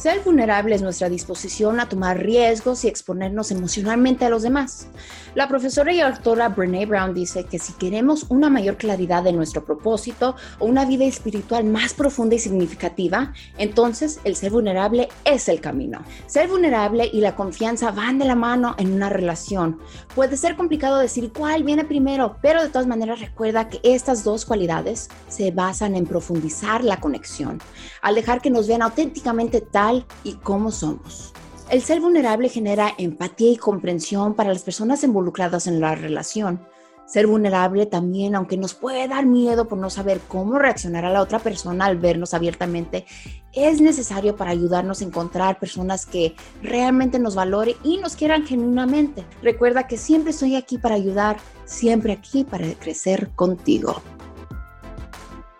[0.01, 4.87] Ser vulnerable es nuestra disposición a tomar riesgos y exponernos emocionalmente a los demás.
[5.33, 9.63] La profesora y autora Brene Brown dice que si queremos una mayor claridad de nuestro
[9.63, 15.61] propósito o una vida espiritual más profunda y significativa, entonces el ser vulnerable es el
[15.61, 16.03] camino.
[16.27, 19.79] Ser vulnerable y la confianza van de la mano en una relación.
[20.15, 24.43] Puede ser complicado decir cuál viene primero, pero de todas maneras recuerda que estas dos
[24.43, 27.61] cualidades se basan en profundizar la conexión,
[28.01, 31.31] al dejar que nos vean auténticamente tal y como somos.
[31.71, 36.59] El ser vulnerable genera empatía y comprensión para las personas involucradas en la relación.
[37.05, 41.21] Ser vulnerable también, aunque nos puede dar miedo por no saber cómo reaccionar a la
[41.21, 43.05] otra persona al vernos abiertamente,
[43.53, 49.23] es necesario para ayudarnos a encontrar personas que realmente nos valoren y nos quieran genuinamente.
[49.41, 54.01] Recuerda que siempre estoy aquí para ayudar, siempre aquí para crecer contigo.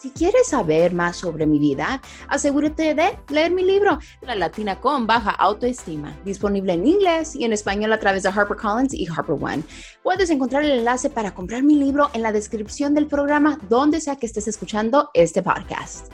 [0.02, 5.06] Si quieres saber más sobre mi vida, asegúrate de leer mi libro, La Latina con
[5.06, 9.62] Baja Autoestima, disponible en inglés y en español a través de HarperCollins y HarperOne.
[10.02, 14.16] Puedes encontrar el enlace para comprar mi libro en la descripción del programa, donde sea
[14.16, 16.12] que estés escuchando este podcast.